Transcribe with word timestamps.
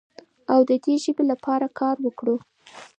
او 0.53 0.59
د 0.69 0.71
دې 0.83 0.95
ژبې 1.03 1.23
لپاره 1.31 1.65
کار 1.79 1.95
وکړو. 2.05 2.35